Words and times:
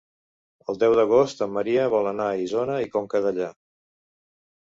El 0.71 0.77
deu 0.83 0.93
d'agost 0.99 1.43
en 1.45 1.51
Maria 1.57 1.83
vol 1.95 2.09
anar 2.13 2.29
a 2.29 2.39
Isona 2.45 2.79
i 2.85 2.89
Conca 2.97 3.21
Dellà. 3.27 3.51